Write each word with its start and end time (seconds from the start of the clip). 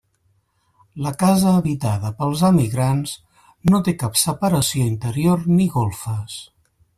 La 1.07 1.09
casa 1.23 1.51
habitada 1.57 2.11
pels 2.21 2.41
emigrants 2.49 3.13
no 3.75 3.83
té 3.89 3.93
cap 4.05 4.19
separació 4.23 4.87
interior 4.95 5.47
ni 5.59 5.69
golfes. 5.77 6.41